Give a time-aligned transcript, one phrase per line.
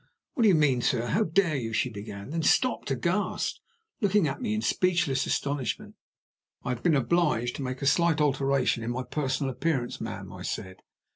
[0.33, 1.09] "What do you mean, sir?
[1.09, 3.61] How dare you" she began; then stopped aghast,
[4.01, 5.93] looking at me in speechless astonishment.
[6.63, 10.41] "I have been obliged to make a slight alteration in my personal appearance, ma'am," I
[10.41, 10.77] said.